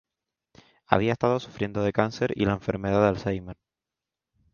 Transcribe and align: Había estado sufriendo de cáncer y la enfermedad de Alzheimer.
Había 0.87 1.11
estado 1.13 1.39
sufriendo 1.39 1.83
de 1.83 1.93
cáncer 1.93 2.31
y 2.35 2.45
la 2.45 2.53
enfermedad 2.53 3.01
de 3.01 3.07
Alzheimer. 3.19 3.57